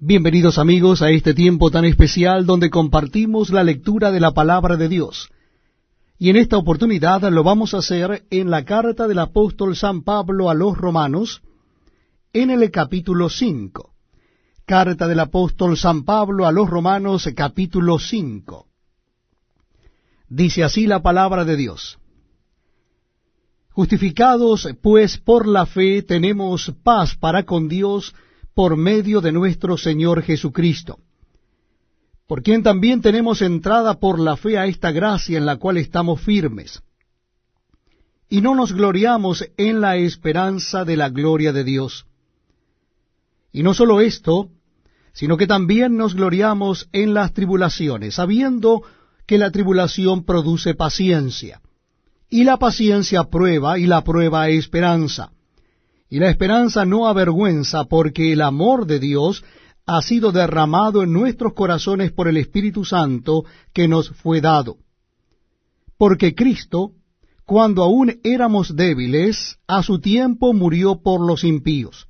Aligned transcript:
Bienvenidos 0.00 0.58
amigos 0.58 1.02
a 1.02 1.10
este 1.10 1.34
tiempo 1.34 1.72
tan 1.72 1.84
especial 1.84 2.46
donde 2.46 2.70
compartimos 2.70 3.50
la 3.50 3.64
lectura 3.64 4.12
de 4.12 4.20
la 4.20 4.30
palabra 4.30 4.76
de 4.76 4.88
Dios. 4.88 5.28
Y 6.20 6.30
en 6.30 6.36
esta 6.36 6.56
oportunidad 6.56 7.28
lo 7.32 7.42
vamos 7.42 7.74
a 7.74 7.78
hacer 7.78 8.24
en 8.30 8.48
la 8.48 8.64
carta 8.64 9.08
del 9.08 9.18
apóstol 9.18 9.74
San 9.74 10.04
Pablo 10.04 10.50
a 10.50 10.54
los 10.54 10.78
romanos, 10.78 11.42
en 12.32 12.52
el 12.52 12.70
capítulo 12.70 13.28
5. 13.28 13.92
Carta 14.64 15.08
del 15.08 15.18
apóstol 15.18 15.76
San 15.76 16.04
Pablo 16.04 16.46
a 16.46 16.52
los 16.52 16.70
romanos, 16.70 17.28
capítulo 17.34 17.98
5. 17.98 18.68
Dice 20.28 20.62
así 20.62 20.86
la 20.86 21.02
palabra 21.02 21.44
de 21.44 21.56
Dios. 21.56 21.98
Justificados 23.70 24.68
pues 24.80 25.18
por 25.18 25.48
la 25.48 25.66
fe 25.66 26.02
tenemos 26.02 26.72
paz 26.84 27.16
para 27.16 27.42
con 27.42 27.66
Dios, 27.66 28.14
por 28.58 28.76
medio 28.76 29.20
de 29.20 29.30
nuestro 29.30 29.78
Señor 29.78 30.20
Jesucristo, 30.20 30.98
por 32.26 32.42
quien 32.42 32.64
también 32.64 33.00
tenemos 33.00 33.40
entrada 33.40 34.00
por 34.00 34.18
la 34.18 34.36
fe 34.36 34.58
a 34.58 34.66
esta 34.66 34.90
gracia 34.90 35.38
en 35.38 35.46
la 35.46 35.58
cual 35.58 35.76
estamos 35.76 36.20
firmes. 36.20 36.82
Y 38.28 38.40
no 38.40 38.56
nos 38.56 38.72
gloriamos 38.72 39.48
en 39.56 39.80
la 39.80 39.94
esperanza 39.94 40.84
de 40.84 40.96
la 40.96 41.08
gloria 41.08 41.52
de 41.52 41.62
Dios. 41.62 42.06
Y 43.52 43.62
no 43.62 43.74
solo 43.74 44.00
esto, 44.00 44.48
sino 45.12 45.36
que 45.36 45.46
también 45.46 45.96
nos 45.96 46.16
gloriamos 46.16 46.88
en 46.90 47.14
las 47.14 47.34
tribulaciones, 47.34 48.16
sabiendo 48.16 48.82
que 49.24 49.38
la 49.38 49.52
tribulación 49.52 50.24
produce 50.24 50.74
paciencia, 50.74 51.60
y 52.28 52.42
la 52.42 52.56
paciencia 52.56 53.22
prueba, 53.22 53.78
y 53.78 53.86
la 53.86 54.02
prueba 54.02 54.48
esperanza 54.48 55.30
y 56.10 56.18
la 56.18 56.30
esperanza 56.30 56.84
no 56.84 57.06
avergüenza, 57.06 57.84
porque 57.84 58.32
el 58.32 58.40
amor 58.40 58.86
de 58.86 58.98
Dios 58.98 59.44
ha 59.86 60.02
sido 60.02 60.32
derramado 60.32 61.02
en 61.02 61.12
nuestros 61.12 61.54
corazones 61.54 62.12
por 62.12 62.28
el 62.28 62.36
Espíritu 62.36 62.84
Santo 62.84 63.44
que 63.72 63.88
nos 63.88 64.10
fue 64.10 64.40
dado. 64.40 64.76
Porque 65.96 66.34
Cristo, 66.34 66.92
cuando 67.44 67.82
aún 67.82 68.20
éramos 68.22 68.76
débiles, 68.76 69.58
a 69.66 69.82
su 69.82 70.00
tiempo 70.00 70.52
murió 70.52 71.02
por 71.02 71.26
los 71.26 71.44
impíos. 71.44 72.06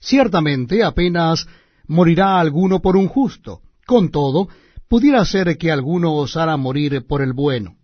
Ciertamente 0.00 0.84
apenas 0.84 1.46
morirá 1.86 2.38
alguno 2.38 2.80
por 2.80 2.96
un 2.96 3.08
justo, 3.08 3.62
con 3.86 4.10
todo, 4.10 4.48
pudiera 4.88 5.24
ser 5.24 5.58
que 5.58 5.72
alguno 5.72 6.14
osara 6.14 6.56
morir 6.56 7.04
por 7.06 7.22
el 7.22 7.32
bueno. 7.32 7.77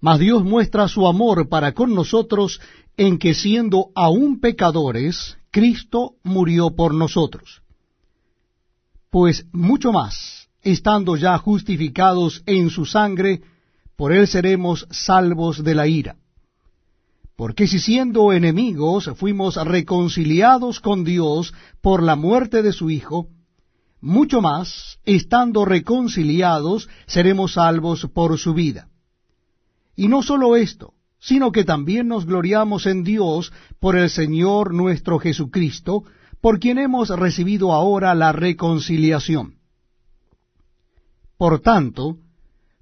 Mas 0.00 0.18
Dios 0.18 0.44
muestra 0.44 0.88
su 0.88 1.06
amor 1.06 1.48
para 1.48 1.72
con 1.72 1.94
nosotros 1.94 2.60
en 2.96 3.18
que 3.18 3.34
siendo 3.34 3.90
aún 3.94 4.40
pecadores, 4.40 5.36
Cristo 5.50 6.14
murió 6.22 6.70
por 6.70 6.94
nosotros. 6.94 7.62
Pues 9.10 9.46
mucho 9.52 9.92
más, 9.92 10.48
estando 10.62 11.16
ya 11.16 11.36
justificados 11.38 12.42
en 12.46 12.70
su 12.70 12.86
sangre, 12.86 13.42
por 13.96 14.12
él 14.12 14.26
seremos 14.26 14.86
salvos 14.90 15.64
de 15.64 15.74
la 15.74 15.86
ira. 15.86 16.16
Porque 17.36 17.66
si 17.66 17.78
siendo 17.78 18.32
enemigos 18.32 19.10
fuimos 19.16 19.56
reconciliados 19.56 20.80
con 20.80 21.04
Dios 21.04 21.54
por 21.80 22.02
la 22.02 22.14
muerte 22.14 22.62
de 22.62 22.72
su 22.72 22.90
Hijo, 22.90 23.28
mucho 24.02 24.40
más, 24.40 24.98
estando 25.04 25.64
reconciliados, 25.64 26.88
seremos 27.06 27.54
salvos 27.54 28.06
por 28.12 28.38
su 28.38 28.54
vida. 28.54 28.89
Y 30.00 30.08
no 30.08 30.22
sólo 30.22 30.56
esto, 30.56 30.94
sino 31.18 31.52
que 31.52 31.62
también 31.62 32.08
nos 32.08 32.24
gloriamos 32.24 32.86
en 32.86 33.04
Dios 33.04 33.52
por 33.80 33.96
el 33.96 34.08
Señor 34.08 34.72
nuestro 34.72 35.18
Jesucristo, 35.18 36.04
por 36.40 36.58
quien 36.58 36.78
hemos 36.78 37.10
recibido 37.10 37.74
ahora 37.74 38.14
la 38.14 38.32
reconciliación. 38.32 39.56
Por 41.36 41.60
tanto, 41.60 42.16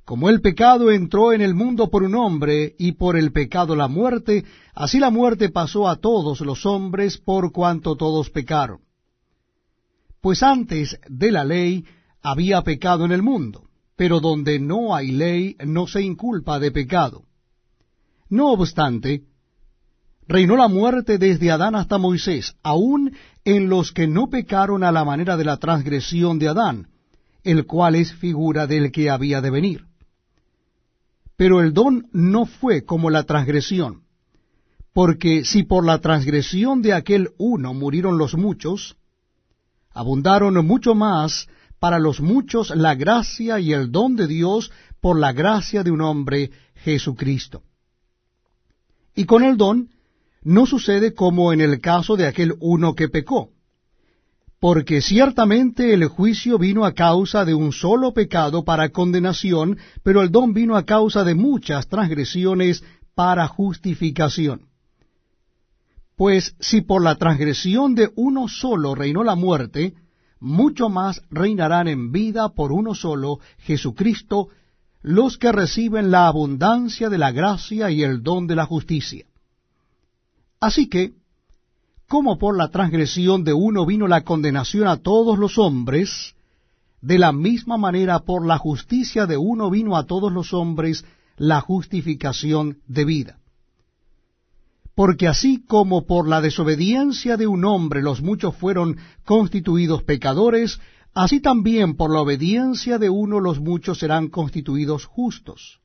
como 0.05 0.29
el 0.29 0.41
pecado 0.41 0.93
entró 0.93 1.33
en 1.33 1.41
el 1.41 1.57
mundo 1.57 1.91
por 1.91 2.05
un 2.05 2.15
hombre, 2.15 2.77
y 2.79 2.93
por 2.93 3.17
el 3.17 3.33
pecado 3.33 3.75
la 3.75 3.89
muerte, 3.89 4.45
así 4.73 5.01
la 5.01 5.11
muerte 5.11 5.49
pasó 5.49 5.89
a 5.89 5.97
todos 5.97 6.41
los 6.43 6.67
hombres 6.67 7.19
por 7.19 7.51
cuanto 7.51 7.97
todos 7.97 8.31
pecaron. 8.31 8.79
Pues 10.21 10.45
antes 10.45 11.01
de 11.09 11.33
la 11.33 11.45
ley 11.45 11.85
había 12.23 12.63
pecado 12.63 13.05
en 13.05 13.11
el 13.11 13.23
mundo, 13.23 13.68
pero 13.99 14.21
donde 14.21 14.61
no 14.61 14.95
hay 14.95 15.11
ley 15.11 15.57
no 15.67 15.89
se 15.89 16.01
inculpa 16.01 16.61
de 16.61 16.71
pecado. 16.71 17.25
No 18.29 18.53
obstante, 18.53 19.25
reinó 20.29 20.57
la 20.57 20.69
muerte 20.69 21.19
desde 21.19 21.51
Adán 21.51 21.75
hasta 21.75 21.99
Moisés, 21.99 22.55
aun 22.63 23.13
en 23.45 23.69
los 23.69 23.91
que 23.91 24.07
no 24.07 24.31
pecaron 24.31 24.85
a 24.85 24.93
la 24.93 25.05
manera 25.05 25.37
de 25.37 25.45
la 25.45 25.57
transgresión 25.57 26.39
de 26.39 26.47
Adán, 26.47 26.87
el 27.43 27.67
cual 27.67 27.97
es 27.97 28.13
figura 28.15 28.69
del 28.69 28.93
que 28.93 29.11
había 29.11 29.41
de 29.41 29.51
venir. 29.51 29.87
Pero 31.37 31.61
el 31.61 31.75
don 31.75 32.07
no 32.13 32.47
fue 32.47 32.85
como 32.85 33.11
la 33.11 33.25
transgresión, 33.25 34.05
porque 34.93 35.45
si 35.45 35.65
por 35.65 35.85
la 35.85 35.99
transgresión 35.99 36.83
de 36.83 36.93
aquel 36.93 37.31
uno 37.37 37.75
murieron 37.75 38.17
los 38.17 38.37
muchos, 38.37 38.97
abundaron 39.91 40.65
mucho 40.65 40.95
más 40.95 41.49
para 41.79 41.99
los 41.99 42.21
muchos 42.21 42.75
la 42.75 42.95
gracia 42.95 43.61
y 43.61 43.73
el 43.73 43.93
don 43.93 44.17
de 44.17 44.27
Dios 44.27 44.71
por 45.01 45.19
la 45.19 45.33
gracia 45.33 45.83
de 45.83 45.91
un 45.91 46.01
hombre, 46.01 46.51
Jesucristo. 46.75 47.63
Y 49.15 49.25
con 49.25 49.43
el 49.43 49.57
don 49.57 49.91
no 50.43 50.67
sucede 50.67 51.15
como 51.15 51.53
en 51.53 51.61
el 51.61 51.81
caso 51.81 52.17
de 52.17 52.27
aquel 52.27 52.55
uno 52.61 52.95
que 52.95 53.09
pecó, 53.09 53.51
porque 54.61 55.01
ciertamente 55.03 55.95
el 55.95 56.07
juicio 56.07 56.59
vino 56.59 56.85
a 56.85 56.93
causa 56.93 57.45
de 57.45 57.55
un 57.55 57.73
solo 57.73 58.13
pecado 58.13 58.65
para 58.65 58.89
condenación, 58.89 59.79
pero 60.03 60.23
el 60.23 60.31
don 60.31 60.53
vino 60.53 60.77
a 60.77 60.85
causa 60.85 61.23
de 61.23 61.35
muchas 61.35 61.89
transgresiones 61.89 62.83
para 63.15 63.47
justificación. 63.47 64.63
Pues 66.17 66.57
si 66.59 66.81
por 66.81 67.03
la 67.03 67.15
transgresión 67.15 67.95
de 67.95 68.11
uno 68.17 68.49
solo 68.49 68.97
reinó 68.97 69.23
la 69.23 69.37
muerte, 69.37 69.95
mucho 70.41 70.89
más 70.89 71.23
reinarán 71.31 71.89
en 71.89 72.13
vida 72.13 72.51
por 72.51 72.73
uno 72.73 72.95
solo, 72.95 73.41
Jesucristo, 73.59 74.49
los 75.03 75.39
que 75.39 75.53
reciben 75.53 76.11
la 76.11 76.27
abundancia 76.27 77.09
de 77.09 77.19
la 77.19 77.33
gracia 77.33 77.91
y 77.91 78.03
el 78.03 78.23
don 78.23 78.47
de 78.47 78.57
la 78.57 78.67
justicia. 78.67 79.27
Así 80.61 80.89
que, 80.89 81.13
como 82.09 82.39
por 82.39 82.57
la 82.57 82.69
transgresión 82.69 83.45
de 83.45 83.53
uno 83.53 83.87
vino 83.87 84.09
la 84.09 84.23
condenación 84.23 84.89
a 84.89 84.97
todos 84.97 85.39
los 85.39 85.59
hombres, 85.59 86.35
de 87.01 87.19
la 87.19 87.33
misma 87.33 87.77
manera 87.77 88.21
por 88.21 88.45
la 88.45 88.59
justicia 88.59 89.27
de 89.27 89.37
uno 89.37 89.71
vino 89.71 89.97
a 89.97 90.05
todos 90.05 90.33
los 90.33 90.53
hombres 90.53 91.05
la 91.37 91.61
justificación 91.61 92.79
de 92.89 93.05
vida. 93.05 93.39
Porque 94.99 95.29
así 95.29 95.65
como 95.65 96.07
por 96.09 96.27
la 96.27 96.41
desobediencia 96.41 97.37
de 97.37 97.47
un 97.47 97.65
hombre 97.65 98.03
los 98.03 98.21
muchos 98.21 98.57
fueron 98.57 98.97
constituidos 99.25 100.03
pecadores, 100.03 100.81
así 101.15 101.39
también 101.39 101.95
por 101.95 102.13
la 102.13 102.23
obediencia 102.23 102.99
de 102.99 103.09
uno 103.09 103.39
los 103.39 103.61
muchos 103.61 104.01
serán 104.01 104.27
constituidos 104.27 105.05
justos. 105.05 105.79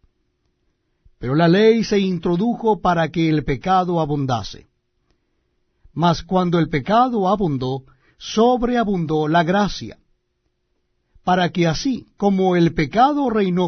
Pero 1.20 1.36
la 1.36 1.48
ley 1.48 1.84
se 1.84 2.00
introdujo 2.00 2.82
para 2.82 3.10
que 3.10 3.30
el 3.30 3.44
pecado 3.44 4.00
abundase. 4.00 4.66
Mas 5.94 6.24
cuando 6.24 6.58
el 6.58 6.70
pecado 6.70 7.28
abundó, 7.28 7.84
sobreabundó 8.18 9.28
la 9.28 9.44
gracia, 9.44 10.00
para 11.24 11.52
que 11.52 11.68
así 11.68 12.08
como 12.18 12.56
el 12.56 12.74
pecado 12.74 13.30
reinó 13.30 13.62